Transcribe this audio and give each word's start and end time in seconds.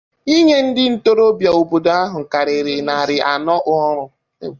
inye 0.35 0.57
ndị 0.67 0.83
ntorobịa 0.93 1.51
obodo 1.59 1.89
ahụ 2.03 2.19
karịrị 2.31 2.75
narị 2.87 3.17
anọ 3.33 3.55
ọrụ 3.77 4.05